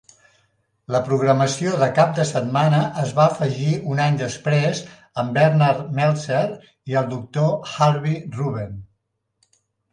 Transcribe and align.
La 0.93 1.01
programació 1.09 1.73
de 1.81 1.89
cap 1.99 2.15
de 2.19 2.25
setmana 2.29 2.79
es 3.03 3.11
va 3.19 3.27
afegir 3.35 3.69
un 3.93 4.01
any 4.07 4.17
després 4.23 4.83
amb 5.25 5.39
Bernard 5.41 5.95
Meltzer 6.01 6.43
i 6.95 7.01
el 7.05 7.15
doctor 7.15 7.71
Harvey 7.89 8.21
Ruben. 8.41 8.77